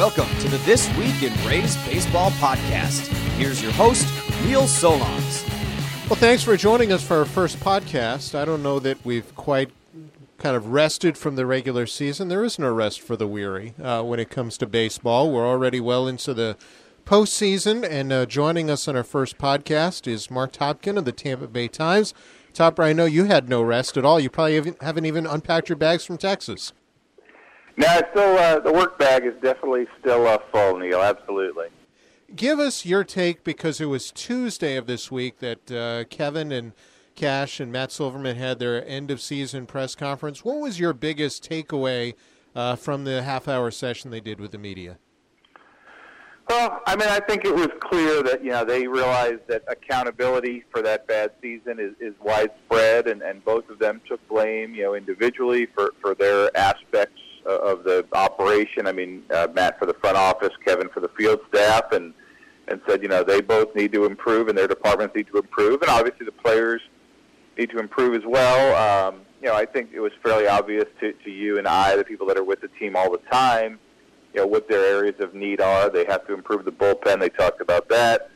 Welcome 0.00 0.34
to 0.38 0.48
the 0.48 0.56
This 0.64 0.88
Week 0.96 1.22
in 1.22 1.46
Rays 1.46 1.76
Baseball 1.84 2.30
podcast. 2.30 3.06
Here's 3.36 3.62
your 3.62 3.72
host, 3.72 4.06
Neil 4.46 4.62
Solondz. 4.62 5.46
Well, 6.08 6.18
thanks 6.18 6.42
for 6.42 6.56
joining 6.56 6.90
us 6.90 7.06
for 7.06 7.18
our 7.18 7.26
first 7.26 7.60
podcast. 7.60 8.34
I 8.34 8.46
don't 8.46 8.62
know 8.62 8.78
that 8.78 9.04
we've 9.04 9.36
quite 9.36 9.70
kind 10.38 10.56
of 10.56 10.68
rested 10.68 11.18
from 11.18 11.36
the 11.36 11.44
regular 11.44 11.86
season. 11.86 12.28
There 12.28 12.42
is 12.46 12.58
no 12.58 12.72
rest 12.72 13.02
for 13.02 13.14
the 13.14 13.26
weary 13.26 13.74
uh, 13.78 14.02
when 14.02 14.18
it 14.18 14.30
comes 14.30 14.56
to 14.56 14.66
baseball. 14.66 15.30
We're 15.30 15.46
already 15.46 15.80
well 15.80 16.08
into 16.08 16.32
the 16.32 16.56
postseason, 17.04 17.86
and 17.86 18.10
uh, 18.10 18.24
joining 18.24 18.70
us 18.70 18.88
on 18.88 18.96
our 18.96 19.04
first 19.04 19.36
podcast 19.36 20.06
is 20.06 20.30
Mark 20.30 20.52
Topkin 20.52 20.96
of 20.96 21.04
the 21.04 21.12
Tampa 21.12 21.46
Bay 21.46 21.68
Times. 21.68 22.14
Topper, 22.54 22.84
I 22.84 22.94
know 22.94 23.04
you 23.04 23.24
had 23.24 23.50
no 23.50 23.60
rest 23.60 23.98
at 23.98 24.06
all. 24.06 24.18
You 24.18 24.30
probably 24.30 24.74
haven't 24.80 25.04
even 25.04 25.26
unpacked 25.26 25.68
your 25.68 25.76
bags 25.76 26.06
from 26.06 26.16
Texas. 26.16 26.72
No, 27.76 28.00
still 28.10 28.36
uh, 28.36 28.60
the 28.60 28.72
work 28.72 28.98
bag 28.98 29.24
is 29.24 29.34
definitely 29.42 29.86
still 30.00 30.26
uh, 30.26 30.38
full, 30.52 30.78
Neil. 30.78 31.00
Absolutely. 31.00 31.68
Give 32.34 32.58
us 32.58 32.84
your 32.84 33.04
take 33.04 33.42
because 33.42 33.80
it 33.80 33.86
was 33.86 34.12
Tuesday 34.12 34.76
of 34.76 34.86
this 34.86 35.10
week 35.10 35.38
that 35.38 35.70
uh, 35.70 36.04
Kevin 36.04 36.52
and 36.52 36.72
Cash 37.16 37.58
and 37.58 37.72
Matt 37.72 37.90
Silverman 37.90 38.36
had 38.36 38.58
their 38.58 38.86
end 38.86 39.10
of 39.10 39.20
season 39.20 39.66
press 39.66 39.94
conference. 39.94 40.44
What 40.44 40.60
was 40.60 40.78
your 40.78 40.92
biggest 40.92 41.48
takeaway 41.48 42.14
uh, 42.54 42.76
from 42.76 43.04
the 43.04 43.22
half 43.22 43.48
hour 43.48 43.70
session 43.70 44.10
they 44.10 44.20
did 44.20 44.40
with 44.40 44.52
the 44.52 44.58
media? 44.58 44.98
Well, 46.48 46.80
I 46.86 46.96
mean, 46.96 47.08
I 47.08 47.20
think 47.20 47.44
it 47.44 47.54
was 47.54 47.68
clear 47.78 48.22
that 48.24 48.42
you 48.42 48.50
know 48.50 48.64
they 48.64 48.86
realized 48.88 49.46
that 49.48 49.62
accountability 49.68 50.64
for 50.70 50.82
that 50.82 51.06
bad 51.06 51.30
season 51.40 51.78
is, 51.78 51.94
is 52.00 52.14
widespread, 52.20 53.06
and, 53.06 53.22
and 53.22 53.44
both 53.44 53.68
of 53.70 53.78
them 53.78 54.00
took 54.08 54.26
blame, 54.28 54.74
you 54.74 54.82
know, 54.82 54.94
individually 54.94 55.66
for 55.66 55.92
for 56.00 56.14
their 56.14 56.56
aspects 56.56 57.20
of 57.46 57.84
the 57.84 58.06
operation. 58.12 58.86
I 58.86 58.92
mean, 58.92 59.22
uh, 59.30 59.48
Matt 59.54 59.78
for 59.78 59.86
the 59.86 59.94
front 59.94 60.16
office, 60.16 60.52
Kevin 60.64 60.88
for 60.88 61.00
the 61.00 61.10
field 61.16 61.40
staff, 61.52 61.92
and 61.92 62.14
and 62.68 62.80
said 62.88 63.02
you 63.02 63.08
know 63.08 63.24
they 63.24 63.40
both 63.40 63.74
need 63.74 63.92
to 63.92 64.04
improve, 64.04 64.48
and 64.48 64.56
their 64.56 64.68
departments 64.68 65.14
need 65.14 65.28
to 65.28 65.38
improve, 65.38 65.82
and 65.82 65.90
obviously 65.90 66.26
the 66.26 66.32
players 66.32 66.80
need 67.58 67.70
to 67.70 67.78
improve 67.78 68.14
as 68.14 68.26
well. 68.26 69.08
Um, 69.08 69.22
you 69.42 69.48
know, 69.48 69.54
I 69.54 69.64
think 69.64 69.90
it 69.92 70.00
was 70.00 70.12
fairly 70.22 70.46
obvious 70.46 70.84
to, 71.00 71.12
to 71.12 71.30
you 71.30 71.58
and 71.58 71.66
I, 71.66 71.96
the 71.96 72.04
people 72.04 72.26
that 72.26 72.36
are 72.36 72.44
with 72.44 72.60
the 72.60 72.68
team 72.78 72.94
all 72.94 73.10
the 73.10 73.22
time 73.30 73.78
you 74.34 74.40
know, 74.40 74.46
what 74.46 74.68
their 74.68 74.84
areas 74.84 75.16
of 75.20 75.34
need 75.34 75.60
are. 75.60 75.90
They 75.90 76.04
have 76.06 76.26
to 76.26 76.34
improve 76.34 76.64
the 76.64 76.72
bullpen. 76.72 77.20
They 77.20 77.28
talked 77.30 77.60
about 77.60 77.88
that. 77.88 78.30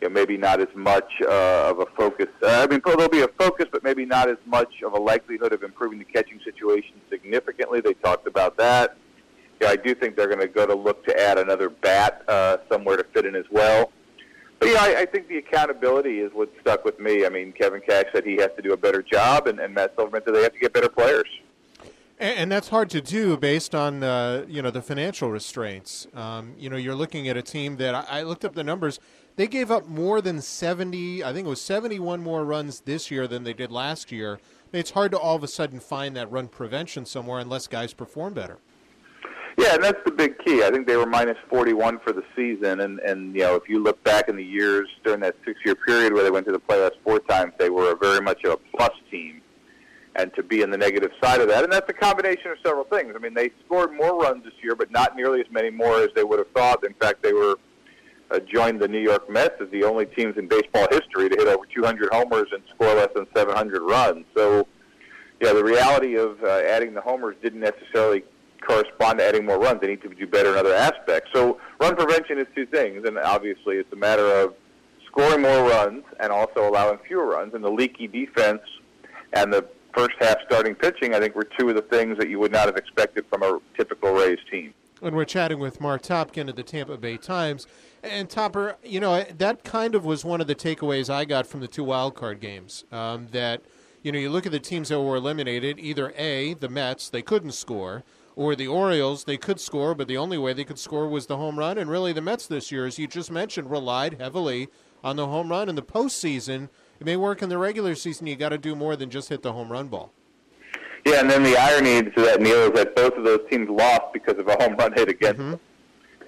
You 0.00 0.08
know, 0.08 0.14
maybe 0.14 0.36
not 0.36 0.60
as 0.60 0.68
much 0.74 1.10
uh, 1.22 1.70
of 1.70 1.80
a 1.80 1.86
focus. 1.96 2.28
Uh, 2.42 2.48
I 2.48 2.66
mean, 2.66 2.80
there'll 2.84 3.08
be 3.08 3.22
a 3.22 3.28
focus, 3.28 3.66
but 3.72 3.82
maybe 3.82 4.04
not 4.04 4.28
as 4.28 4.36
much 4.46 4.82
of 4.84 4.92
a 4.92 4.98
likelihood 4.98 5.52
of 5.52 5.62
improving 5.62 5.98
the 5.98 6.04
catching 6.04 6.38
situation 6.44 7.00
significantly. 7.28 7.80
They 7.80 7.94
talked 7.94 8.26
about 8.26 8.56
that. 8.58 8.96
Yeah, 9.60 9.68
I 9.68 9.76
do 9.76 9.94
think 9.94 10.16
they're 10.16 10.28
going 10.28 10.40
to 10.40 10.48
go 10.48 10.66
to 10.66 10.74
look 10.74 11.04
to 11.06 11.20
add 11.20 11.38
another 11.38 11.68
bat 11.68 12.22
uh, 12.28 12.58
somewhere 12.70 12.96
to 12.96 13.04
fit 13.12 13.26
in 13.26 13.34
as 13.34 13.44
well. 13.50 13.92
But 14.60 14.70
yeah, 14.70 14.78
I, 14.80 15.00
I 15.00 15.06
think 15.06 15.28
the 15.28 15.38
accountability 15.38 16.20
is 16.20 16.32
what 16.32 16.50
stuck 16.60 16.84
with 16.84 16.98
me. 16.98 17.26
I 17.26 17.28
mean, 17.28 17.52
Kevin 17.52 17.80
Cash 17.80 18.06
said 18.12 18.24
he 18.24 18.36
has 18.36 18.50
to 18.56 18.62
do 18.62 18.72
a 18.72 18.76
better 18.76 19.02
job, 19.02 19.46
and, 19.46 19.60
and 19.60 19.74
Matt 19.74 19.94
Silverman 19.96 20.22
said 20.24 20.34
they 20.34 20.42
have 20.42 20.52
to 20.52 20.58
get 20.58 20.72
better 20.72 20.88
players. 20.88 21.28
And, 22.20 22.50
that's 22.50 22.68
hard 22.68 22.90
to 22.90 23.00
do 23.00 23.36
based 23.36 23.76
on 23.76 24.02
uh, 24.02 24.44
you 24.48 24.60
know 24.60 24.72
the 24.72 24.82
financial 24.82 25.30
restraints. 25.30 26.08
Um, 26.14 26.54
you 26.58 26.68
know, 26.68 26.76
you're 26.76 26.96
looking 26.96 27.28
at 27.28 27.36
a 27.36 27.42
team 27.42 27.76
that 27.76 27.94
I, 27.94 28.04
I, 28.08 28.22
looked 28.22 28.44
up 28.44 28.56
the 28.56 28.64
numbers. 28.64 28.98
They 29.36 29.46
gave 29.46 29.70
up 29.70 29.86
more 29.86 30.20
than 30.20 30.40
70. 30.40 31.22
I 31.22 31.32
think 31.32 31.46
it 31.46 31.48
was 31.48 31.60
71 31.60 32.20
more 32.20 32.44
runs 32.44 32.80
this 32.80 33.08
year 33.08 33.28
than 33.28 33.44
they 33.44 33.52
did 33.52 33.70
last 33.70 34.10
year. 34.10 34.40
Mean, 34.72 34.80
it's 34.80 34.90
hard 34.90 35.12
to 35.12 35.18
all 35.18 35.36
of 35.36 35.42
a 35.42 35.48
sudden 35.48 35.80
find 35.80 36.14
that 36.16 36.30
run 36.30 36.48
prevention 36.48 37.06
somewhere 37.06 37.38
unless 37.38 37.66
guys 37.66 37.94
perform 37.94 38.34
better. 38.34 38.58
Yeah, 39.56 39.74
and 39.74 39.82
that's 39.82 39.98
the 40.04 40.12
big 40.12 40.38
key. 40.44 40.62
I 40.62 40.70
think 40.70 40.86
they 40.86 40.96
were 40.96 41.06
minus 41.06 41.36
41 41.50 41.98
for 42.00 42.12
the 42.12 42.22
season, 42.36 42.80
and 42.80 43.00
and 43.00 43.34
you 43.34 43.40
know 43.40 43.56
if 43.56 43.68
you 43.68 43.82
look 43.82 44.02
back 44.04 44.28
in 44.28 44.36
the 44.36 44.44
years 44.44 44.88
during 45.04 45.20
that 45.20 45.34
six-year 45.44 45.74
period 45.74 46.12
where 46.12 46.22
they 46.22 46.30
went 46.30 46.46
to 46.46 46.52
the 46.52 46.60
playoffs 46.60 46.92
four 47.02 47.18
times, 47.18 47.54
they 47.58 47.70
were 47.70 47.92
a 47.92 47.96
very 47.96 48.20
much 48.20 48.44
a 48.44 48.56
plus 48.76 48.92
team 49.10 49.40
and 50.18 50.34
to 50.34 50.42
be 50.42 50.62
in 50.62 50.70
the 50.70 50.76
negative 50.76 51.12
side 51.22 51.40
of 51.40 51.48
that. 51.48 51.64
And 51.64 51.72
that's 51.72 51.88
a 51.88 51.92
combination 51.92 52.50
of 52.50 52.58
several 52.64 52.84
things. 52.84 53.12
I 53.14 53.18
mean, 53.18 53.34
they 53.34 53.50
scored 53.64 53.92
more 53.92 54.18
runs 54.18 54.44
this 54.44 54.52
year, 54.62 54.74
but 54.74 54.90
not 54.90 55.16
nearly 55.16 55.40
as 55.40 55.46
many 55.50 55.70
more 55.70 56.00
as 56.00 56.08
they 56.14 56.24
would 56.24 56.40
have 56.40 56.50
thought. 56.50 56.84
In 56.84 56.94
fact, 56.94 57.22
they 57.22 57.32
were 57.32 57.56
uh, 58.30 58.40
joined 58.40 58.80
the 58.80 58.88
New 58.88 59.00
York 59.00 59.28
Mets 59.30 59.54
as 59.60 59.70
the 59.70 59.84
only 59.84 60.06
teams 60.06 60.36
in 60.36 60.48
baseball 60.48 60.86
history 60.90 61.28
to 61.28 61.36
hit 61.36 61.48
over 61.48 61.64
200 61.74 62.12
homers 62.12 62.48
and 62.52 62.62
score 62.68 62.94
less 62.94 63.08
than 63.14 63.26
700 63.34 63.82
runs. 63.82 64.24
So, 64.36 64.66
yeah, 65.40 65.52
the 65.52 65.64
reality 65.64 66.16
of 66.16 66.42
uh, 66.42 66.62
adding 66.66 66.94
the 66.94 67.00
homers 67.00 67.36
didn't 67.42 67.60
necessarily 67.60 68.24
correspond 68.66 69.18
to 69.18 69.24
adding 69.24 69.46
more 69.46 69.58
runs. 69.58 69.80
They 69.80 69.88
need 69.88 70.02
to 70.02 70.08
do 70.08 70.26
better 70.26 70.52
in 70.52 70.58
other 70.58 70.74
aspects. 70.74 71.30
So, 71.34 71.60
run 71.80 71.96
prevention 71.96 72.38
is 72.38 72.46
two 72.54 72.66
things, 72.66 73.06
and 73.06 73.18
obviously, 73.18 73.76
it's 73.76 73.92
a 73.92 73.96
matter 73.96 74.26
of 74.26 74.54
scoring 75.06 75.42
more 75.42 75.68
runs 75.68 76.04
and 76.20 76.30
also 76.30 76.68
allowing 76.68 76.98
fewer 77.06 77.26
runs. 77.26 77.54
And 77.54 77.64
the 77.64 77.70
leaky 77.70 78.06
defense 78.06 78.62
and 79.32 79.52
the 79.52 79.66
first 79.94 80.14
half 80.20 80.36
starting 80.46 80.74
pitching, 80.74 81.14
I 81.14 81.20
think, 81.20 81.34
were 81.34 81.48
two 81.58 81.68
of 81.68 81.74
the 81.74 81.82
things 81.82 82.18
that 82.18 82.28
you 82.28 82.38
would 82.38 82.52
not 82.52 82.66
have 82.66 82.76
expected 82.76 83.24
from 83.30 83.42
a 83.42 83.58
typical 83.76 84.12
Rays 84.12 84.38
team. 84.50 84.74
And 85.02 85.14
we're 85.14 85.24
chatting 85.24 85.58
with 85.58 85.80
Mark 85.80 86.02
Topkin 86.02 86.48
of 86.48 86.56
the 86.56 86.62
Tampa 86.62 86.96
Bay 86.96 87.16
Times. 87.16 87.66
And 88.02 88.28
Topper, 88.28 88.76
you 88.82 89.00
know, 89.00 89.24
that 89.24 89.64
kind 89.64 89.94
of 89.94 90.04
was 90.04 90.24
one 90.24 90.40
of 90.40 90.46
the 90.46 90.54
takeaways 90.54 91.10
I 91.10 91.24
got 91.24 91.46
from 91.46 91.60
the 91.60 91.68
two 91.68 91.84
wild 91.84 92.14
card 92.14 92.40
games. 92.40 92.84
Um, 92.92 93.28
that, 93.32 93.62
you 94.02 94.12
know, 94.12 94.18
you 94.18 94.30
look 94.30 94.46
at 94.46 94.52
the 94.52 94.60
teams 94.60 94.88
that 94.88 95.00
were 95.00 95.16
eliminated, 95.16 95.78
either 95.78 96.12
A, 96.16 96.54
the 96.54 96.68
Mets, 96.68 97.10
they 97.10 97.22
couldn't 97.22 97.52
score, 97.52 98.04
or 98.36 98.54
the 98.54 98.68
Orioles, 98.68 99.24
they 99.24 99.36
could 99.36 99.60
score, 99.60 99.94
but 99.94 100.08
the 100.08 100.16
only 100.16 100.38
way 100.38 100.52
they 100.52 100.64
could 100.64 100.78
score 100.78 101.08
was 101.08 101.26
the 101.26 101.36
home 101.36 101.58
run. 101.58 101.78
And 101.78 101.90
really, 101.90 102.12
the 102.12 102.22
Mets 102.22 102.46
this 102.46 102.70
year, 102.70 102.86
as 102.86 102.98
you 102.98 103.06
just 103.06 103.30
mentioned, 103.30 103.70
relied 103.70 104.20
heavily 104.20 104.68
on 105.02 105.16
the 105.16 105.26
home 105.26 105.50
run 105.50 105.68
in 105.68 105.74
the 105.74 105.82
postseason 105.82 106.68
it 107.00 107.04
may 107.04 107.16
work 107.16 107.42
in 107.42 107.48
the 107.48 107.58
regular 107.58 107.94
season. 107.94 108.26
You 108.26 108.36
got 108.36 108.48
to 108.48 108.58
do 108.58 108.74
more 108.74 108.96
than 108.96 109.10
just 109.10 109.28
hit 109.28 109.42
the 109.42 109.52
home 109.52 109.70
run 109.70 109.88
ball. 109.88 110.12
Yeah, 111.08 111.20
and 111.20 111.30
then 111.30 111.42
the 111.42 111.56
irony 111.56 112.02
to 112.02 112.20
that, 112.22 112.42
Neil, 112.42 112.64
is 112.64 112.72
that 112.72 112.94
both 112.94 113.14
of 113.14 113.24
those 113.24 113.40
teams 113.50 113.70
lost 113.70 114.12
because 114.12 114.38
of 114.38 114.46
a 114.46 114.62
home 114.62 114.76
run 114.76 114.92
hit 114.92 115.08
against 115.08 115.40
mm-hmm. 115.40 115.52
them. 115.52 115.60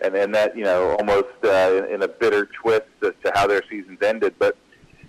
And 0.03 0.15
then 0.15 0.33
that, 0.33 0.57
you 0.57 0.65
know, 0.65 0.97
almost 0.97 1.29
uh, 1.45 1.85
in, 1.85 1.97
in 1.97 2.03
a 2.03 2.09
bitter 2.09 2.47
twist 2.47 2.87
as 3.03 3.13
to 3.23 3.33
how 3.35 3.47
their 3.47 3.63
seasons 3.69 3.99
ended. 4.01 4.35
But, 4.39 4.57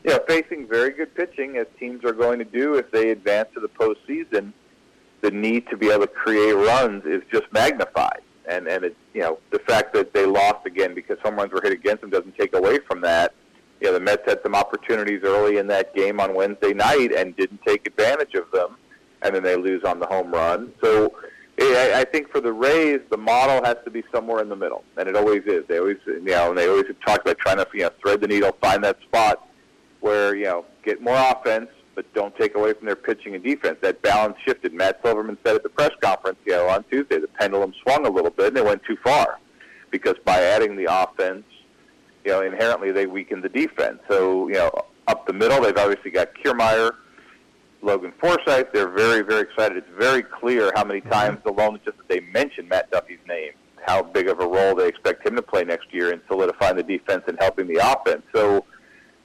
you 0.04 0.12
know, 0.12 0.20
facing 0.28 0.68
very 0.68 0.90
good 0.90 1.16
pitching, 1.16 1.56
as 1.56 1.68
teams 1.80 2.04
are 2.04 2.12
going 2.12 2.40
to 2.40 2.46
do 2.46 2.76
if 2.76 2.92
they 2.92 3.12
advance 3.12 3.48
to 3.54 3.62
the 3.62 3.70
postseason, 3.70 4.52
the 5.22 5.32
need 5.32 5.70
to 5.70 5.78
be 5.78 5.90
able 5.90 6.02
to 6.02 6.08
create 6.08 6.54
runs 6.54 7.06
is 7.06 7.22
just 7.32 7.46
magnified. 7.54 8.22
And, 8.50 8.68
and 8.68 8.84
it, 8.84 8.98
you 9.14 9.22
know, 9.22 9.40
the 9.52 9.60
fact 9.60 9.94
that 9.94 10.14
they 10.14 10.26
lost 10.26 10.66
again 10.66 10.94
because 10.94 11.18
home 11.20 11.36
runs 11.36 11.54
were 11.54 11.62
hit 11.62 11.72
against 11.72 12.02
them 12.02 12.10
doesn't 12.10 12.38
take 12.38 12.54
away 12.54 12.80
from 12.80 13.00
that 13.02 13.34
you 13.82 13.88
know, 13.88 13.94
the 13.94 14.00
Mets 14.00 14.22
had 14.28 14.40
some 14.44 14.54
opportunities 14.54 15.22
early 15.24 15.58
in 15.58 15.66
that 15.68 15.96
game 15.96 16.20
on 16.20 16.36
Wednesday 16.36 16.72
night 16.72 17.12
and 17.12 17.36
didn't 17.36 17.62
take 17.66 17.88
advantage 17.88 18.36
of 18.36 18.50
them, 18.52 18.78
and 19.22 19.36
then 19.36 19.44
they 19.44 19.56
lose 19.56 19.84
on 19.84 20.00
the 20.00 20.06
home 20.06 20.32
run. 20.32 20.72
So 20.84 21.14
I, 21.60 22.06
think 22.12 22.32
for 22.32 22.42
the 22.42 22.52
Rays, 22.52 23.02
the 23.10 23.18
model 23.18 23.64
has 23.64 23.78
to 23.86 23.92
be 23.92 24.04
somewhere 24.14 24.42
in 24.42 24.50
the 24.50 24.56
middle, 24.56 24.84
and 24.98 25.08
it 25.08 25.16
always 25.16 25.44
is. 25.46 25.64
They 25.68 25.78
always, 25.78 25.98
you 26.06 26.22
know, 26.22 26.50
and 26.50 26.58
they 26.58 26.68
always 26.68 26.86
talk 27.06 27.22
about 27.22 27.38
trying 27.38 27.58
to, 27.58 27.68
you 27.74 27.82
know, 27.82 27.92
thread 28.02 28.22
the 28.22 28.28
needle, 28.28 28.56
find 28.62 28.84
that 28.84 29.00
spot 29.02 29.48
where 30.00 30.36
you 30.36 30.46
know 30.46 30.66
get 30.84 31.02
more 31.02 31.16
offense, 31.16 31.70
but 31.94 32.12
don't 32.16 32.36
take 32.38 32.56
away 32.56 32.74
from 32.74 32.88
their 32.88 32.96
pitching 32.96 33.36
and 33.36 33.44
defense. 33.44 33.78
That 33.82 34.02
balance 34.02 34.38
shifted. 34.44 34.74
Matt 34.74 35.00
Silverman 35.04 35.38
said 35.46 35.56
at 35.56 35.64
the 35.64 35.70
press 35.70 35.92
conference, 36.02 36.40
you 36.46 36.54
know, 36.54 36.68
on 36.68 36.84
Tuesday, 36.86 37.20
the 37.20 37.28
pendulum 37.28 37.74
swung 37.84 38.08
a 38.08 38.10
little 38.10 38.32
bit, 38.32 38.48
and 38.48 38.58
they 38.58 38.62
went 38.62 38.84
too 38.84 38.98
far 39.04 39.40
because 39.92 40.16
by 40.26 40.42
adding 40.42 40.76
the 40.76 40.88
offense 40.90 41.44
you 42.24 42.32
know, 42.32 42.42
inherently 42.42 42.92
they 42.92 43.06
weaken 43.06 43.42
the 43.42 43.50
defense. 43.50 44.00
So, 44.10 44.48
you 44.48 44.56
know, 44.56 44.72
up 45.08 45.26
the 45.28 45.34
middle, 45.34 45.62
they've 45.62 45.78
obviously 45.78 46.12
got 46.12 46.30
Kiermaier, 46.36 46.92
Logan 47.82 48.14
Forsythe. 48.20 48.68
They're 48.74 48.90
very, 48.90 49.22
very 49.22 49.42
excited. 49.42 49.78
It's 49.78 49.98
very 49.98 50.24
clear 50.24 50.72
how 50.76 50.84
many 50.84 51.02
mm-hmm. 51.02 51.10
times 51.10 51.40
alone 51.46 51.80
just 51.84 51.98
that 51.98 52.08
they 52.08 52.20
mention 52.20 52.68
Matt 52.68 52.92
Duffy's 52.92 53.20
name, 53.28 53.52
how 53.86 54.04
big 54.04 54.28
of 54.28 54.40
a 54.40 54.48
role 54.48 54.76
they 54.76 54.88
expect 54.88 55.26
him 55.26 55.36
to 55.36 55.42
play 55.42 55.64
next 55.64 55.94
year 55.94 56.12
in 56.12 56.22
solidifying 56.28 56.78
the 56.78 56.84
defense 56.84 57.24
and 57.28 57.38
helping 57.40 57.68
the 57.68 57.78
offense. 57.78 58.24
So, 58.34 58.66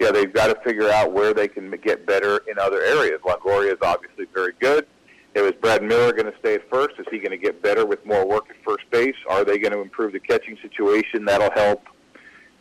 yeah, 0.00 0.10
they've 0.10 0.32
got 0.32 0.48
to 0.48 0.56
figure 0.64 0.90
out 0.90 1.12
where 1.12 1.34
they 1.34 1.48
can 1.48 1.70
get 1.82 2.06
better 2.06 2.42
in 2.48 2.58
other 2.58 2.82
areas. 2.82 3.20
Longoria 3.24 3.72
is 3.72 3.78
obviously 3.82 4.26
very 4.34 4.52
good. 4.60 4.86
It 5.34 5.42
was 5.42 5.52
Brad 5.60 5.82
Miller 5.82 6.12
going 6.12 6.32
to 6.32 6.38
stay 6.38 6.54
at 6.54 6.68
first? 6.70 6.94
Is 6.98 7.04
he 7.10 7.18
going 7.18 7.30
to 7.30 7.36
get 7.36 7.62
better 7.62 7.84
with 7.84 8.04
more 8.06 8.26
work 8.26 8.44
at 8.48 8.56
first 8.64 8.90
base? 8.90 9.14
Are 9.28 9.44
they 9.44 9.58
going 9.58 9.72
to 9.72 9.80
improve 9.80 10.12
the 10.12 10.20
catching 10.20 10.56
situation? 10.62 11.26
That'll 11.26 11.50
help 11.50 11.84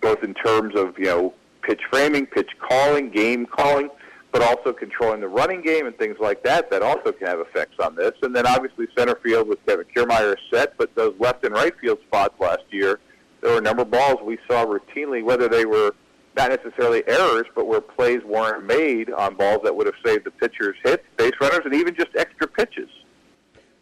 both 0.02 0.24
in 0.24 0.34
terms 0.34 0.76
of 0.76 0.94
you 0.98 1.06
know 1.06 1.34
pitch 1.62 1.82
framing, 1.90 2.26
pitch 2.26 2.50
calling, 2.60 3.10
game 3.10 3.46
calling, 3.46 3.90
but 4.36 4.44
also 4.44 4.74
controlling 4.74 5.22
the 5.22 5.28
running 5.30 5.62
game 5.62 5.88
and 5.88 5.98
things 5.98 6.18
like 6.20 6.44
that. 6.44 6.70
That 6.70 6.82
also 6.82 7.14
can 7.14 7.26
have 7.26 7.40
effects 7.40 7.78
on 7.82 7.96
this. 7.96 8.12
And 8.22 8.36
then 8.36 8.46
obviously 8.46 8.86
center 8.98 9.18
field 9.24 9.48
with 9.48 9.66
Kevin 9.66 9.86
Kiermaier 9.96 10.36
set, 10.52 10.78
but 10.78 10.94
those 10.94 11.16
left 11.20 11.46
and 11.46 11.56
right 11.56 11.72
field 11.80 12.00
spots 12.06 12.36
last 12.38 12.64
year, 12.70 13.00
there 13.40 13.54
were 13.54 13.60
a 13.60 13.62
number 13.62 13.84
of 13.84 13.92
balls 13.92 14.18
we 14.22 14.38
saw 14.46 14.66
routinely, 14.66 15.24
whether 15.24 15.48
they 15.48 15.64
were 15.64 15.96
not 16.36 16.50
necessarily 16.50 17.02
errors, 17.08 17.46
but 17.56 17.66
where 17.66 17.80
plays 17.80 18.20
weren't 18.26 18.66
made 18.66 19.10
on 19.10 19.36
balls 19.36 19.62
that 19.64 19.74
would 19.74 19.86
have 19.86 19.96
saved 20.06 20.26
the 20.26 20.32
pitcher's 20.32 20.76
hits, 20.84 21.04
base 21.16 21.32
runners, 21.40 21.62
and 21.64 21.74
even 21.74 21.96
just 21.96 22.10
extra 22.18 22.46
pitches. 22.46 22.90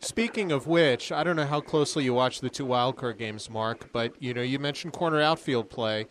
Speaking 0.02 0.52
of 0.52 0.68
which, 0.68 1.12
I 1.12 1.24
don't 1.24 1.36
know 1.36 1.48
how 1.48 1.62
closely 1.62 2.04
you 2.04 2.14
watch 2.14 2.42
the 2.42 2.50
two 2.52 2.68
wildcard 2.68 3.18
games, 3.18 3.50
Mark, 3.50 3.92
but 3.92 4.14
you 4.22 4.36
know 4.36 4.44
you 4.44 4.60
mentioned 4.60 4.94
corner 4.94 5.20
outfield 5.20 5.72
play. 5.72 6.06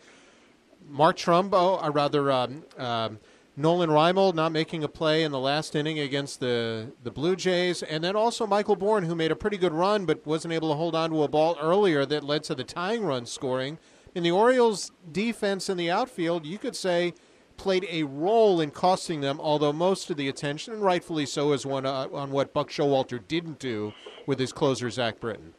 Mark 0.89 1.15
Trumbo, 1.15 1.81
or 1.81 1.91
rather 1.91 2.29
um, 2.29 2.65
um, 2.77 3.19
Nolan 3.55 3.91
Reimold, 3.91 4.33
not 4.33 4.51
making 4.51 4.83
a 4.83 4.87
play 4.87 5.23
in 5.23 5.31
the 5.31 5.39
last 5.39 5.75
inning 5.75 5.99
against 5.99 6.39
the 6.39 6.91
the 7.03 7.11
Blue 7.11 7.35
Jays, 7.35 7.83
and 7.83 8.03
then 8.03 8.15
also 8.15 8.47
Michael 8.47 8.75
Bourn, 8.75 9.03
who 9.03 9.13
made 9.13 9.31
a 9.31 9.35
pretty 9.35 9.57
good 9.57 9.73
run 9.73 10.05
but 10.05 10.25
wasn't 10.25 10.53
able 10.53 10.69
to 10.69 10.75
hold 10.75 10.95
on 10.95 11.11
to 11.11 11.21
a 11.21 11.27
ball 11.27 11.55
earlier 11.61 12.03
that 12.05 12.23
led 12.23 12.43
to 12.45 12.55
the 12.55 12.63
tying 12.63 13.05
run 13.05 13.27
scoring. 13.27 13.77
In 14.15 14.23
the 14.23 14.31
Orioles' 14.31 14.91
defense 15.11 15.69
in 15.69 15.77
the 15.77 15.91
outfield, 15.91 16.45
you 16.45 16.57
could 16.57 16.75
say 16.75 17.13
played 17.57 17.85
a 17.89 18.03
role 18.03 18.59
in 18.59 18.71
costing 18.71 19.21
them, 19.21 19.39
although 19.39 19.71
most 19.71 20.09
of 20.09 20.17
the 20.17 20.27
attention, 20.27 20.73
and 20.73 20.81
rightfully 20.81 21.25
so, 21.25 21.53
is 21.53 21.65
one 21.65 21.85
uh, 21.85 22.07
on 22.11 22.31
what 22.31 22.53
Buck 22.53 22.69
Showalter 22.69 23.19
didn't 23.27 23.59
do 23.59 23.93
with 24.25 24.39
his 24.39 24.51
closer 24.51 24.89
Zach 24.89 25.19
Britton. 25.19 25.53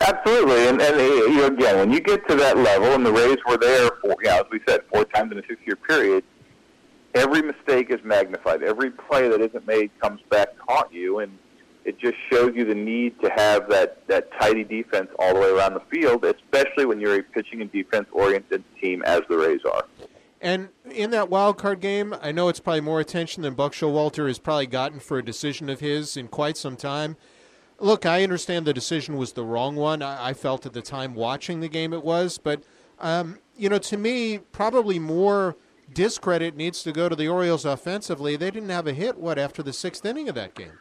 Absolutely, 0.00 0.68
and, 0.68 0.80
and 0.80 0.96
uh, 0.96 1.02
you 1.02 1.36
know, 1.36 1.46
again, 1.46 1.76
when 1.76 1.92
you 1.92 2.00
get 2.00 2.26
to 2.28 2.34
that 2.36 2.56
level, 2.56 2.88
and 2.88 3.04
the 3.04 3.12
Rays 3.12 3.36
were 3.46 3.58
there 3.58 3.90
for, 4.00 4.16
you 4.22 4.30
know, 4.30 4.40
as 4.40 4.44
we 4.50 4.60
said, 4.66 4.80
four 4.92 5.04
times 5.04 5.32
in 5.32 5.38
a 5.38 5.42
six-year 5.46 5.76
period, 5.76 6.24
every 7.14 7.42
mistake 7.42 7.90
is 7.90 8.00
magnified. 8.04 8.62
Every 8.62 8.90
play 8.90 9.28
that 9.28 9.40
isn't 9.40 9.66
made 9.66 9.90
comes 10.00 10.20
back 10.30 10.54
to 10.56 10.62
haunt 10.68 10.92
you, 10.92 11.20
and 11.20 11.38
it 11.84 11.98
just 11.98 12.16
shows 12.30 12.52
you 12.54 12.64
the 12.64 12.74
need 12.74 13.20
to 13.20 13.30
have 13.36 13.68
that 13.70 14.06
that 14.08 14.30
tidy 14.40 14.64
defense 14.64 15.08
all 15.18 15.34
the 15.34 15.40
way 15.40 15.50
around 15.50 15.74
the 15.74 15.82
field, 15.90 16.24
especially 16.24 16.86
when 16.86 17.00
you're 17.00 17.18
a 17.18 17.22
pitching 17.22 17.60
and 17.60 17.70
defense-oriented 17.72 18.64
team 18.80 19.02
as 19.02 19.22
the 19.28 19.36
Rays 19.36 19.60
are. 19.64 19.84
And 20.40 20.68
in 20.90 21.10
that 21.10 21.30
wild 21.30 21.56
card 21.56 21.80
game, 21.80 22.14
I 22.20 22.30
know 22.30 22.48
it's 22.48 22.60
probably 22.60 22.82
more 22.82 23.00
attention 23.00 23.42
than 23.42 23.54
Buck 23.54 23.72
Showalter 23.72 24.26
has 24.26 24.38
probably 24.38 24.66
gotten 24.66 25.00
for 25.00 25.16
a 25.16 25.24
decision 25.24 25.70
of 25.70 25.80
his 25.80 26.18
in 26.18 26.28
quite 26.28 26.58
some 26.58 26.76
time. 26.76 27.16
Look, 27.78 28.04
I 28.04 28.22
understand 28.22 28.66
the 28.66 28.74
decision 28.74 29.16
was 29.16 29.32
the 29.32 29.44
wrong 29.44 29.74
one. 29.74 30.02
I, 30.02 30.28
I 30.28 30.32
felt 30.34 30.66
at 30.66 30.74
the 30.74 30.82
time 30.82 31.14
watching 31.14 31.60
the 31.60 31.68
game 31.68 31.92
it 31.92 32.04
was, 32.04 32.38
but 32.38 32.62
um, 33.00 33.38
you 33.56 33.68
know, 33.68 33.78
to 33.78 33.96
me, 33.96 34.38
probably 34.38 34.98
more 34.98 35.56
discredit 35.94 36.56
needs 36.56 36.82
to 36.82 36.92
go 36.92 37.08
to 37.08 37.16
the 37.16 37.28
Orioles 37.28 37.64
offensively. 37.64 38.36
They 38.36 38.50
didn't 38.50 38.70
have 38.70 38.86
a 38.86 38.92
hit 38.92 39.16
what 39.16 39.38
after 39.38 39.62
the 39.62 39.72
sixth 39.72 40.04
inning 40.04 40.28
of 40.28 40.34
that 40.34 40.54
game. 40.54 40.72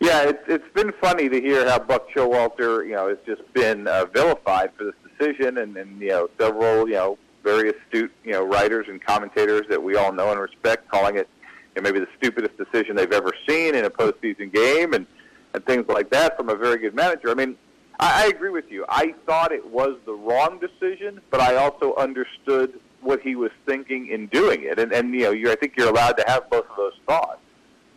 Yeah, 0.00 0.24
it's 0.24 0.42
it's 0.46 0.74
been 0.74 0.92
funny 1.00 1.28
to 1.28 1.40
hear 1.40 1.68
how 1.68 1.78
Buck 1.78 2.08
Showalter, 2.10 2.86
you 2.86 2.94
know, 2.94 3.08
has 3.08 3.18
just 3.26 3.42
been 3.54 3.88
uh, 3.88 4.04
vilified 4.12 4.70
for 4.76 4.84
this 4.84 4.94
decision, 5.18 5.58
and 5.58 5.76
and 5.76 6.00
you 6.00 6.08
know 6.08 6.28
several 6.38 6.86
you 6.86 6.94
know 6.94 7.18
very 7.42 7.70
astute, 7.70 8.12
you 8.24 8.32
know, 8.32 8.44
writers 8.44 8.86
and 8.88 9.02
commentators 9.04 9.62
that 9.68 9.80
we 9.80 9.94
all 9.94 10.12
know 10.12 10.32
and 10.32 10.40
respect, 10.40 10.88
calling 10.90 11.16
it 11.16 11.28
you 11.74 11.80
know, 11.80 11.88
maybe 11.88 12.00
the 12.00 12.08
stupidest 12.18 12.56
decision 12.58 12.96
they've 12.96 13.12
ever 13.12 13.32
seen 13.48 13.74
in 13.74 13.84
a 13.84 13.90
postseason 13.90 14.52
game, 14.52 14.92
and 14.92 15.06
and 15.54 15.64
things 15.64 15.86
like 15.88 16.10
that 16.10 16.36
from 16.36 16.50
a 16.50 16.54
very 16.54 16.76
good 16.76 16.94
manager. 16.94 17.30
I 17.30 17.34
mean, 17.34 17.56
I, 17.98 18.24
I 18.24 18.26
agree 18.26 18.50
with 18.50 18.70
you. 18.70 18.84
I 18.90 19.14
thought 19.24 19.52
it 19.52 19.66
was 19.66 19.96
the 20.04 20.12
wrong 20.12 20.60
decision, 20.60 21.20
but 21.30 21.40
I 21.40 21.56
also 21.56 21.94
understood 21.94 22.78
what 23.06 23.20
he 23.20 23.36
was 23.36 23.50
thinking 23.64 24.08
in 24.08 24.26
doing 24.26 24.62
it, 24.64 24.78
and 24.78 24.92
and 24.92 25.14
you 25.14 25.22
know, 25.22 25.30
you 25.30 25.50
I 25.50 25.56
think 25.56 25.74
you're 25.76 25.88
allowed 25.88 26.16
to 26.18 26.24
have 26.26 26.50
both 26.50 26.68
of 26.70 26.76
those 26.76 26.98
thoughts. 27.06 27.40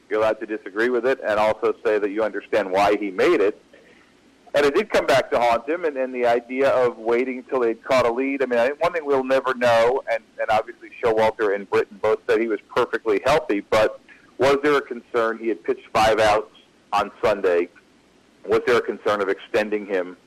You're 0.09 0.19
allowed 0.19 0.39
to 0.39 0.45
disagree 0.45 0.89
with 0.89 1.05
it 1.05 1.19
and 1.21 1.39
also 1.39 1.75
say 1.85 1.99
that 1.99 2.09
you 2.09 2.23
understand 2.23 2.71
why 2.71 2.95
he 2.97 3.11
made 3.11 3.41
it 3.41 3.61
and 4.55 4.65
it 4.65 4.73
did 4.73 4.89
come 4.89 5.05
back 5.05 5.29
to 5.31 5.39
haunt 5.39 5.69
him, 5.69 5.85
and, 5.85 5.95
and 5.95 6.13
the 6.13 6.25
idea 6.25 6.69
of 6.69 6.97
waiting 6.97 7.39
until 7.39 7.59
they'd 7.59 7.83
caught 7.83 8.05
a 8.05 8.11
lead. 8.11 8.41
I 8.41 8.47
mean, 8.47 8.59
I 8.59 8.69
one 8.79 8.93
thing 8.93 9.05
we'll 9.05 9.23
never 9.23 9.53
know, 9.53 10.01
and, 10.11 10.23
and 10.39 10.49
obviously 10.49 10.89
Showalter 11.03 11.53
and 11.53 11.69
Britton 11.69 11.99
both 12.01 12.19
said 12.27 12.41
he 12.41 12.47
was 12.47 12.59
perfectly 12.75 13.21
healthy, 13.25 13.59
but 13.59 13.99
was 14.39 14.57
there 14.63 14.75
a 14.75 14.81
concern? 14.81 15.37
He 15.37 15.49
had 15.49 15.63
pitched 15.63 15.87
five 15.93 16.19
outs 16.19 16.55
on 16.93 17.11
Sunday. 17.23 17.69
Was 18.47 18.61
there 18.65 18.77
a 18.77 18.81
concern 18.81 19.21
of 19.21 19.29
extending 19.29 19.85
him, 19.85 20.17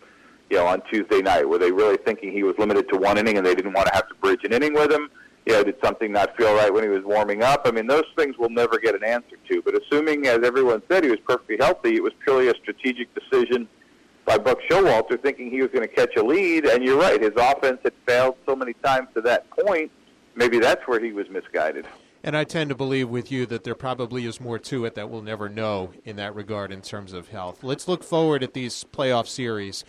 you 0.52 0.58
know, 0.58 0.66
on 0.66 0.82
Tuesday 0.92 1.20
night? 1.20 1.48
Were 1.48 1.58
they 1.58 1.72
really 1.72 1.96
thinking 1.96 2.30
he 2.30 2.44
was 2.44 2.54
limited 2.58 2.88
to 2.90 2.98
one 2.98 3.18
inning 3.18 3.36
and 3.38 3.44
they 3.44 3.54
didn't 3.54 3.72
want 3.72 3.88
to 3.88 3.94
have 3.94 4.08
to 4.08 4.14
bridge 4.16 4.40
an 4.44 4.52
inning 4.52 4.74
with 4.74 4.92
him? 4.92 5.10
You 5.46 5.54
know, 5.54 5.64
did 5.64 5.74
something 5.82 6.12
not 6.12 6.36
feel 6.36 6.54
right 6.54 6.72
when 6.72 6.84
he 6.84 6.88
was 6.88 7.02
warming 7.02 7.42
up? 7.42 7.62
I 7.64 7.72
mean, 7.72 7.88
those 7.88 8.04
things 8.16 8.36
we'll 8.38 8.50
never 8.50 8.78
get 8.78 8.94
an 8.94 9.02
answer 9.02 9.36
to. 9.50 9.62
But 9.62 9.74
assuming, 9.82 10.28
as 10.28 10.38
everyone 10.44 10.82
said, 10.88 11.02
he 11.02 11.10
was 11.10 11.18
perfectly 11.26 11.56
healthy, 11.58 11.96
it 11.96 12.02
was 12.02 12.12
purely 12.22 12.46
a 12.48 12.54
strategic 12.62 13.12
decision– 13.14 13.66
by 14.24 14.38
Buck 14.38 14.58
Showalter 14.70 15.20
thinking 15.20 15.50
he 15.50 15.62
was 15.62 15.70
going 15.70 15.86
to 15.86 15.94
catch 15.94 16.16
a 16.16 16.22
lead. 16.22 16.66
And 16.66 16.84
you're 16.84 16.98
right, 16.98 17.20
his 17.20 17.32
offense 17.36 17.78
had 17.82 17.92
failed 18.06 18.36
so 18.46 18.54
many 18.54 18.74
times 18.74 19.08
to 19.14 19.20
that 19.22 19.50
point. 19.50 19.90
Maybe 20.34 20.58
that's 20.58 20.86
where 20.86 21.00
he 21.00 21.12
was 21.12 21.28
misguided. 21.28 21.86
And 22.24 22.36
I 22.36 22.44
tend 22.44 22.70
to 22.70 22.76
believe 22.76 23.08
with 23.08 23.32
you 23.32 23.46
that 23.46 23.64
there 23.64 23.74
probably 23.74 24.26
is 24.26 24.40
more 24.40 24.58
to 24.60 24.84
it 24.84 24.94
that 24.94 25.10
we'll 25.10 25.22
never 25.22 25.48
know 25.48 25.92
in 26.04 26.16
that 26.16 26.34
regard 26.36 26.70
in 26.70 26.80
terms 26.80 27.12
of 27.12 27.28
health. 27.28 27.64
Let's 27.64 27.88
look 27.88 28.04
forward 28.04 28.44
at 28.44 28.54
these 28.54 28.84
playoff 28.84 29.26
series. 29.26 29.84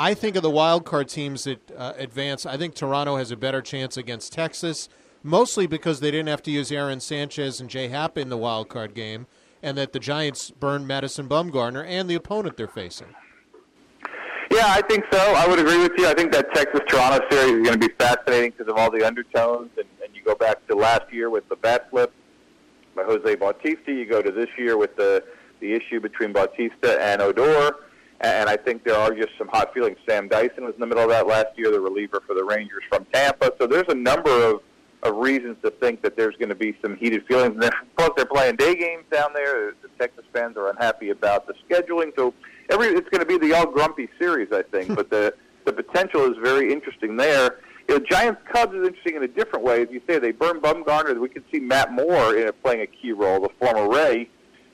I 0.00 0.14
think 0.14 0.36
of 0.36 0.42
the 0.42 0.50
wild 0.50 0.84
card 0.84 1.08
teams 1.08 1.42
that 1.44 1.72
uh, 1.76 1.92
advance. 1.96 2.46
I 2.46 2.56
think 2.56 2.76
Toronto 2.76 3.16
has 3.16 3.32
a 3.32 3.36
better 3.36 3.60
chance 3.60 3.96
against 3.96 4.32
Texas, 4.32 4.88
mostly 5.24 5.66
because 5.66 5.98
they 5.98 6.12
didn't 6.12 6.28
have 6.28 6.42
to 6.44 6.52
use 6.52 6.70
Aaron 6.70 7.00
Sanchez 7.00 7.60
and 7.60 7.68
Jay 7.68 7.88
Happ 7.88 8.16
in 8.16 8.28
the 8.28 8.36
wild 8.36 8.68
card 8.68 8.94
game, 8.94 9.26
and 9.60 9.76
that 9.76 9.92
the 9.92 9.98
Giants 9.98 10.52
burned 10.52 10.86
Madison 10.86 11.28
Bumgarner 11.28 11.84
and 11.84 12.08
the 12.08 12.14
opponent 12.14 12.56
they're 12.56 12.68
facing. 12.68 13.08
Yeah, 14.52 14.66
I 14.68 14.82
think 14.82 15.04
so. 15.10 15.18
I 15.18 15.48
would 15.48 15.58
agree 15.58 15.78
with 15.78 15.92
you. 15.98 16.06
I 16.06 16.14
think 16.14 16.30
that 16.32 16.54
Texas 16.54 16.80
Toronto 16.88 17.26
series 17.28 17.54
is 17.54 17.66
going 17.66 17.80
to 17.80 17.88
be 17.88 17.92
fascinating 17.98 18.52
because 18.56 18.70
of 18.70 18.78
all 18.78 18.90
the 18.90 19.04
undertones. 19.04 19.70
And, 19.76 19.86
and 20.02 20.14
you 20.14 20.22
go 20.22 20.36
back 20.36 20.64
to 20.68 20.76
last 20.76 21.12
year 21.12 21.28
with 21.28 21.46
the 21.48 21.56
bat 21.56 21.90
flip 21.90 22.12
by 22.94 23.02
Jose 23.02 23.34
Bautista. 23.34 23.92
You 23.92 24.06
go 24.06 24.22
to 24.22 24.30
this 24.30 24.48
year 24.56 24.76
with 24.76 24.94
the 24.96 25.24
the 25.60 25.72
issue 25.72 25.98
between 25.98 26.32
Bautista 26.32 27.02
and 27.02 27.20
Odor. 27.20 27.74
And 28.20 28.48
I 28.48 28.56
think 28.56 28.84
there 28.84 28.96
are 28.96 29.14
just 29.14 29.30
some 29.38 29.48
hot 29.48 29.72
feelings. 29.72 29.96
Sam 30.08 30.28
Dyson 30.28 30.64
was 30.64 30.74
in 30.74 30.80
the 30.80 30.86
middle 30.86 31.04
of 31.04 31.10
that 31.10 31.26
last 31.26 31.56
year, 31.56 31.70
the 31.70 31.80
reliever 31.80 32.20
for 32.26 32.34
the 32.34 32.44
Rangers 32.44 32.82
from 32.88 33.06
Tampa. 33.12 33.52
So 33.60 33.66
there's 33.66 33.86
a 33.88 33.94
number 33.94 34.30
of, 34.30 34.60
of 35.04 35.16
reasons 35.16 35.56
to 35.62 35.70
think 35.70 36.02
that 36.02 36.16
there's 36.16 36.34
going 36.36 36.48
to 36.48 36.56
be 36.56 36.76
some 36.82 36.96
heated 36.96 37.24
feelings. 37.26 37.54
And 37.54 37.62
then, 37.62 37.70
plus, 37.96 38.10
they're 38.16 38.26
playing 38.26 38.56
day 38.56 38.74
games 38.74 39.04
down 39.12 39.32
there. 39.34 39.74
The 39.82 39.88
Texas 40.00 40.24
fans 40.32 40.56
are 40.56 40.68
unhappy 40.68 41.10
about 41.10 41.46
the 41.46 41.54
scheduling. 41.68 42.12
So 42.16 42.34
every 42.70 42.88
it's 42.88 43.08
going 43.08 43.20
to 43.20 43.26
be 43.26 43.38
the 43.38 43.54
all 43.54 43.66
grumpy 43.66 44.08
series, 44.18 44.52
I 44.52 44.62
think. 44.62 44.94
but 44.96 45.10
the 45.10 45.34
the 45.64 45.72
potential 45.72 46.24
is 46.30 46.36
very 46.42 46.72
interesting 46.72 47.16
there. 47.16 47.58
You 47.88 47.98
know, 47.98 48.04
Giants 48.10 48.40
Cubs 48.52 48.74
is 48.74 48.86
interesting 48.86 49.16
in 49.16 49.22
a 49.22 49.28
different 49.28 49.64
way. 49.64 49.82
As 49.82 49.88
you 49.90 50.00
say, 50.08 50.18
they 50.18 50.32
burn 50.32 50.60
Bumgarner. 50.60 51.18
We 51.20 51.28
could 51.28 51.44
see 51.52 51.60
Matt 51.60 51.92
Moore 51.92 52.36
in 52.36 52.48
it 52.48 52.62
playing 52.62 52.80
a 52.80 52.86
key 52.86 53.12
role, 53.12 53.40
the 53.40 53.50
former 53.58 53.88
Ray, 53.88 54.28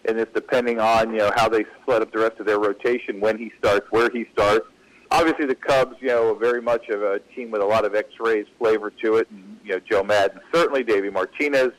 and 0.06 0.19
it's 0.19 0.33
depending 0.35 0.81
on 0.81 1.11
you 1.12 1.19
know 1.19 1.31
how 1.37 1.49
they 1.49 1.65
split 1.83 2.03
up 2.03 2.12
the 2.12 2.19
rest 2.19 2.39
of 2.41 2.47
their 2.47 2.59
rotation, 2.59 3.21
when 3.21 3.39
he 3.39 3.53
starts, 3.59 3.87
where 3.91 4.11
he 4.11 4.27
starts. 4.33 4.67
Obviously, 5.11 5.47
the 5.47 5.55
Cubs, 5.55 5.97
you 6.01 6.09
know, 6.09 6.33
are 6.35 6.39
very 6.39 6.61
much 6.61 6.89
of 6.89 7.03
a 7.03 7.20
team 7.34 7.51
with 7.51 7.63
a 7.63 7.67
lot 7.67 7.84
of 7.84 7.94
ex-Rays 7.94 8.46
flavor 8.58 8.91
to 9.03 9.17
it, 9.17 9.31
and 9.31 9.58
you 9.63 9.73
know, 9.73 9.81
Joe 9.89 10.03
Maddon 10.03 10.41
certainly, 10.53 10.82
Davey 10.82 11.11
Martinez, 11.11 11.70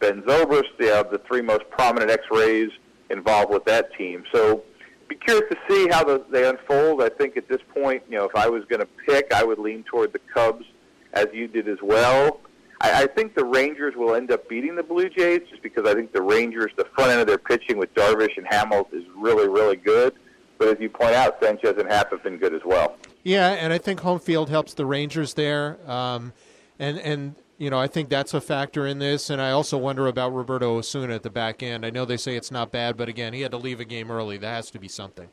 Ben 0.00 0.22
Zobrist, 0.22 0.76
they 0.78 0.86
have 0.86 1.10
the 1.10 1.18
three 1.18 1.42
most 1.42 1.62
prominent 1.70 2.10
ex-Rays 2.10 2.70
involved 3.10 3.50
with 3.52 3.64
that 3.66 3.94
team. 3.94 4.24
So 4.32 4.64
be 5.08 5.14
curious 5.14 5.44
to 5.50 5.58
see 5.68 5.88
how 5.90 6.02
the, 6.02 6.24
they 6.30 6.48
unfold. 6.48 7.02
I 7.02 7.08
think 7.10 7.36
at 7.36 7.48
this 7.48 7.60
point, 7.74 8.02
you 8.08 8.16
know, 8.16 8.24
if 8.24 8.34
I 8.34 8.48
was 8.48 8.64
going 8.64 8.80
to 8.80 8.88
pick, 9.06 9.32
I 9.32 9.44
would 9.44 9.58
lean 9.58 9.84
toward 9.84 10.12
the 10.12 10.20
Cubs, 10.34 10.64
as 11.12 11.26
you 11.32 11.46
did 11.46 11.68
as 11.68 11.78
well. 11.82 12.40
I, 12.82 13.04
I 13.04 13.06
think 13.06 13.34
the 13.34 13.44
Rangers 13.44 13.94
will 13.96 14.14
end 14.14 14.30
up 14.30 14.48
beating 14.48 14.76
the 14.76 14.82
Blue 14.82 15.08
Jays 15.08 15.40
just 15.48 15.62
because 15.62 15.86
I 15.86 15.94
think 15.94 16.12
the 16.12 16.22
Rangers, 16.22 16.72
the 16.76 16.86
front 16.94 17.10
end 17.10 17.20
of 17.20 17.26
their 17.26 17.38
pitching 17.38 17.78
with 17.78 17.94
Darvish 17.94 18.36
and 18.36 18.46
Hamels 18.46 18.92
is 18.92 19.04
really, 19.16 19.48
really 19.48 19.76
good. 19.76 20.14
But 20.58 20.68
as 20.68 20.76
you 20.80 20.90
point 20.90 21.14
out, 21.14 21.38
Sanchez 21.42 21.74
and 21.78 21.90
Happ 21.90 22.10
have 22.10 22.22
been 22.22 22.36
good 22.36 22.54
as 22.54 22.62
well. 22.64 22.96
Yeah, 23.24 23.50
and 23.50 23.72
I 23.72 23.78
think 23.78 24.00
home 24.00 24.20
field 24.20 24.50
helps 24.50 24.74
the 24.74 24.86
Rangers 24.86 25.34
there. 25.34 25.78
Um, 25.90 26.32
and 26.78 26.98
and 26.98 27.34
you 27.58 27.70
know, 27.70 27.78
I 27.78 27.86
think 27.86 28.08
that's 28.08 28.34
a 28.34 28.40
factor 28.40 28.86
in 28.86 28.98
this. 28.98 29.30
And 29.30 29.40
I 29.40 29.52
also 29.52 29.78
wonder 29.78 30.06
about 30.08 30.34
Roberto 30.34 30.78
Osuna 30.78 31.14
at 31.14 31.22
the 31.22 31.30
back 31.30 31.62
end. 31.62 31.86
I 31.86 31.90
know 31.90 32.04
they 32.04 32.16
say 32.16 32.36
it's 32.36 32.50
not 32.50 32.72
bad, 32.72 32.96
but 32.96 33.08
again, 33.08 33.32
he 33.32 33.40
had 33.42 33.52
to 33.52 33.56
leave 33.56 33.80
a 33.80 33.84
game 33.84 34.10
early. 34.10 34.36
That 34.36 34.54
has 34.54 34.70
to 34.72 34.78
be 34.78 34.88
something. 34.88 35.28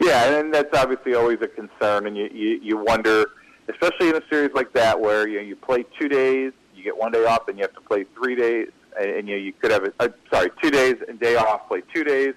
Yeah, 0.00 0.38
and 0.38 0.54
that's 0.54 0.76
obviously 0.76 1.14
always 1.14 1.38
a 1.40 1.48
concern, 1.48 2.06
and 2.06 2.16
you 2.16 2.28
you, 2.32 2.60
you 2.62 2.76
wonder, 2.78 3.26
especially 3.68 4.08
in 4.08 4.16
a 4.16 4.22
series 4.28 4.50
like 4.54 4.72
that 4.72 4.98
where 4.98 5.28
you 5.28 5.36
know, 5.36 5.42
you 5.42 5.56
play 5.56 5.84
two 5.98 6.08
days, 6.08 6.52
you 6.74 6.82
get 6.82 6.96
one 6.96 7.12
day 7.12 7.24
off, 7.24 7.48
and 7.48 7.58
you 7.58 7.62
have 7.62 7.74
to 7.74 7.80
play 7.80 8.04
three 8.14 8.34
days, 8.34 8.68
and, 8.98 9.10
and 9.10 9.28
you 9.28 9.36
know, 9.36 9.42
you 9.42 9.52
could 9.52 9.70
have 9.70 9.84
a 9.84 9.92
uh, 10.00 10.08
sorry 10.32 10.50
two 10.62 10.70
days 10.70 10.96
and 11.08 11.18
day 11.20 11.36
off, 11.36 11.68
play 11.68 11.82
two 11.94 12.04
days. 12.04 12.34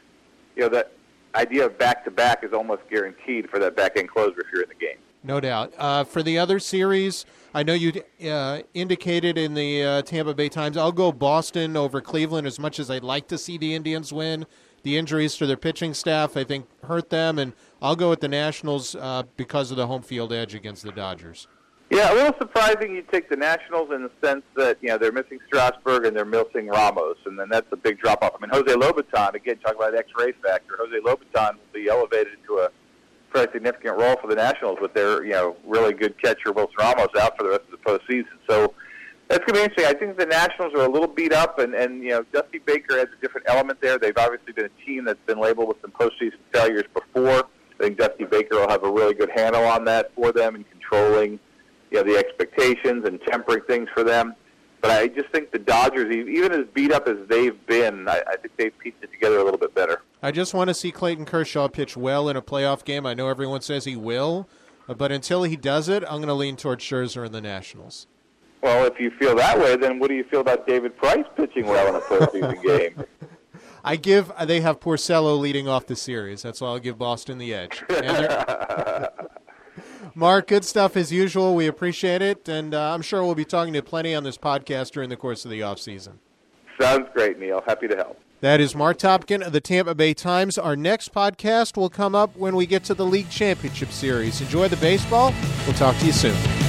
You 0.55 0.63
know 0.63 0.69
that 0.69 0.93
idea 1.35 1.65
of 1.65 1.77
back 1.77 2.03
to 2.05 2.11
back 2.11 2.43
is 2.43 2.53
almost 2.53 2.81
guaranteed 2.89 3.49
for 3.49 3.59
that 3.59 3.75
back 3.75 3.97
end 3.97 4.09
closer 4.09 4.41
if 4.41 4.47
you're 4.51 4.63
in 4.63 4.69
the 4.69 4.75
game. 4.75 4.97
No 5.23 5.39
doubt. 5.39 5.73
Uh, 5.77 6.03
for 6.03 6.23
the 6.23 6.39
other 6.39 6.59
series, 6.59 7.25
I 7.53 7.61
know 7.61 7.73
you 7.73 8.01
uh, 8.27 8.61
indicated 8.73 9.37
in 9.37 9.53
the 9.53 9.83
uh, 9.83 10.01
Tampa 10.01 10.33
Bay 10.33 10.49
Times, 10.49 10.77
I'll 10.77 10.91
go 10.91 11.11
Boston 11.11 11.77
over 11.77 12.01
Cleveland 12.01 12.47
as 12.47 12.57
much 12.59 12.79
as 12.79 12.89
I'd 12.89 13.03
like 13.03 13.27
to 13.27 13.37
see 13.37 13.57
the 13.57 13.75
Indians 13.75 14.11
win. 14.11 14.47
The 14.83 14.97
injuries 14.97 15.35
to 15.37 15.45
their 15.45 15.57
pitching 15.57 15.93
staff, 15.93 16.35
I 16.35 16.43
think, 16.43 16.65
hurt 16.83 17.09
them, 17.09 17.37
and 17.37 17.53
I'll 17.81 17.95
go 17.95 18.09
with 18.09 18.21
the 18.21 18.27
Nationals 18.27 18.95
uh, 18.95 19.23
because 19.37 19.71
of 19.71 19.77
the 19.77 19.87
home 19.87 20.01
field 20.01 20.33
edge 20.33 20.55
against 20.55 20.83
the 20.83 20.91
Dodgers. 20.91 21.47
Yeah, 21.91 22.13
a 22.13 22.15
little 22.15 22.33
surprising 22.39 22.95
you 22.95 23.03
take 23.11 23.29
the 23.29 23.35
Nationals 23.35 23.89
in 23.93 24.03
the 24.03 24.11
sense 24.25 24.43
that, 24.55 24.77
you 24.81 24.87
know, 24.87 24.97
they're 24.97 25.11
missing 25.11 25.39
Strasburg 25.47 26.05
and 26.05 26.15
they're 26.15 26.23
missing 26.23 26.67
Ramos, 26.67 27.17
and 27.25 27.37
then 27.37 27.49
that's 27.49 27.67
a 27.73 27.75
big 27.75 27.99
drop 27.99 28.23
off. 28.23 28.31
I 28.35 28.41
mean, 28.41 28.49
Jose 28.49 28.73
Lobaton, 28.73 29.33
again, 29.33 29.57
talk 29.57 29.75
about 29.75 29.93
ex-Ray 29.93 30.31
factor, 30.41 30.77
Jose 30.79 30.97
Lobaton 31.01 31.55
will 31.55 31.73
be 31.73 31.89
elevated 31.89 32.33
into 32.41 32.59
a 32.59 32.69
pretty 33.29 33.51
significant 33.51 33.97
role 33.97 34.15
for 34.21 34.27
the 34.27 34.35
Nationals 34.35 34.79
with 34.81 34.93
their, 34.93 35.23
you 35.25 35.31
know, 35.31 35.57
really 35.65 35.93
good 35.93 36.19
catcher 36.21 36.53
Wilson 36.53 36.75
Ramos 36.79 37.09
out 37.19 37.37
for 37.37 37.43
the 37.43 37.49
rest 37.49 37.63
of 37.71 37.71
the 37.71 37.77
postseason. 37.77 38.39
So 38.49 38.73
that's 39.31 39.45
going 39.45 39.47
to 39.47 39.53
be 39.53 39.63
interesting. 39.63 39.85
I 39.85 39.97
think 39.97 40.17
the 40.17 40.25
Nationals 40.25 40.73
are 40.73 40.85
a 40.85 40.89
little 40.89 41.07
beat 41.07 41.33
up, 41.33 41.59
and, 41.59 41.73
and, 41.73 42.03
you 42.03 42.09
know, 42.09 42.23
Dusty 42.31 42.59
Baker 42.59 42.99
adds 42.99 43.09
a 43.17 43.21
different 43.21 43.47
element 43.49 43.81
there. 43.81 43.97
They've 43.97 44.17
obviously 44.17 44.53
been 44.53 44.65
a 44.65 44.85
team 44.85 45.05
that's 45.05 45.25
been 45.25 45.39
labeled 45.39 45.69
with 45.69 45.77
some 45.81 45.91
postseason 45.91 46.39
failures 46.53 46.85
before. 46.93 47.45
I 47.79 47.83
think 47.83 47.97
Dusty 47.97 48.25
Baker 48.25 48.59
will 48.59 48.69
have 48.69 48.83
a 48.83 48.91
really 48.91 49.15
good 49.15 49.31
handle 49.35 49.63
on 49.63 49.85
that 49.85 50.13
for 50.15 50.31
them 50.31 50.55
and 50.55 50.69
controlling– 50.69 51.39
you 51.91 51.97
know, 51.97 52.03
the 52.11 52.17
expectations 52.17 53.05
and 53.05 53.19
tempering 53.29 53.61
things 53.67 53.89
for 53.93 54.03
them. 54.03 54.33
But 54.81 54.91
I 54.91 55.07
just 55.09 55.29
think 55.31 55.51
the 55.51 55.59
Dodgers, 55.59 56.11
even 56.15 56.53
as 56.53 56.65
beat 56.73 56.91
up 56.91 57.07
as 57.07 57.17
they've 57.27 57.65
been, 57.67 58.07
I, 58.07 58.23
I 58.27 58.37
think 58.37 58.55
they've 58.57 58.77
pieced 58.79 59.03
it 59.03 59.11
together 59.11 59.37
a 59.37 59.43
little 59.43 59.59
bit 59.59 59.75
better. 59.75 60.01
I 60.23 60.31
just 60.31 60.53
want 60.53 60.69
to 60.69 60.73
see 60.73 60.91
Clayton 60.91 61.25
Kershaw 61.25 61.67
pitch 61.67 61.95
well 61.95 62.29
in 62.29 62.37
a 62.37 62.41
playoff 62.41 62.83
game. 62.83 63.05
I 63.05 63.13
know 63.13 63.27
everyone 63.27 63.61
says 63.61 63.85
he 63.85 63.95
will, 63.95 64.47
but 64.87 65.11
until 65.11 65.43
he 65.43 65.55
does 65.55 65.87
it, 65.89 66.03
I'm 66.03 66.17
going 66.17 66.27
to 66.27 66.33
lean 66.33 66.55
towards 66.55 66.83
Scherzer 66.83 67.25
and 67.25 67.35
the 67.35 67.41
Nationals. 67.41 68.07
Well, 68.61 68.85
if 68.85 68.99
you 68.99 69.11
feel 69.11 69.35
that 69.35 69.57
way, 69.57 69.75
then 69.75 69.99
what 69.99 70.09
do 70.09 70.15
you 70.15 70.23
feel 70.25 70.41
about 70.41 70.67
David 70.67 70.95
Price 70.97 71.25
pitching 71.35 71.65
well 71.65 71.87
in 71.87 71.95
a 71.95 71.99
postseason 72.01 72.61
game? 72.95 73.05
I 73.83 73.95
give 73.95 74.31
they 74.45 74.61
have 74.61 74.79
Porcello 74.79 75.39
leading 75.39 75.67
off 75.67 75.87
the 75.87 75.95
series. 75.95 76.43
That's 76.43 76.61
why 76.61 76.67
I'll 76.69 76.79
give 76.79 76.99
Boston 76.99 77.39
the 77.39 77.53
edge. 77.53 77.83
Mark, 80.15 80.47
good 80.47 80.65
stuff 80.65 80.97
as 80.97 81.11
usual. 81.11 81.55
We 81.55 81.67
appreciate 81.67 82.21
it, 82.21 82.47
and 82.49 82.73
uh, 82.73 82.93
I'm 82.93 83.01
sure 83.01 83.23
we'll 83.23 83.33
be 83.33 83.45
talking 83.45 83.73
to 83.73 83.81
plenty 83.81 84.13
on 84.13 84.23
this 84.23 84.37
podcast 84.37 84.91
during 84.91 85.09
the 85.09 85.15
course 85.15 85.45
of 85.45 85.51
the 85.51 85.63
off 85.63 85.79
season. 85.79 86.19
Sounds 86.79 87.07
great, 87.13 87.39
Neil. 87.39 87.63
Happy 87.65 87.87
to 87.87 87.95
help. 87.95 88.19
That 88.41 88.59
is 88.59 88.75
Mark 88.75 88.97
Topkin 88.97 89.45
of 89.45 89.53
the 89.53 89.61
Tampa 89.61 89.95
Bay 89.95 90.13
Times. 90.13 90.57
Our 90.57 90.75
next 90.75 91.13
podcast 91.13 91.77
will 91.77 91.89
come 91.89 92.15
up 92.15 92.35
when 92.35 92.55
we 92.55 92.65
get 92.65 92.83
to 92.85 92.93
the 92.93 93.05
League 93.05 93.29
Championship 93.29 93.91
Series. 93.91 94.41
Enjoy 94.41 94.67
the 94.67 94.77
baseball. 94.77 95.33
We'll 95.65 95.75
talk 95.75 95.95
to 95.99 96.05
you 96.05 96.11
soon. 96.11 96.60